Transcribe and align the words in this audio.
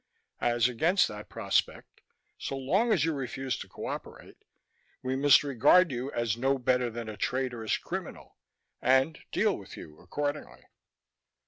As 0.39 0.67
against 0.67 1.07
that 1.09 1.29
prospect, 1.29 2.01
so 2.39 2.57
long 2.57 2.91
as 2.91 3.05
you 3.05 3.13
refuse 3.13 3.55
to 3.59 3.67
cooperate, 3.67 4.43
we 5.03 5.15
must 5.15 5.43
regard 5.43 5.91
you 5.91 6.11
as 6.11 6.35
no 6.35 6.57
better 6.57 6.89
than 6.89 7.07
a 7.07 7.15
traitorous 7.15 7.77
criminal 7.77 8.35
and 8.81 9.19
deal 9.31 9.55
with 9.55 9.77
you 9.77 9.99
accordingly." 9.99 10.63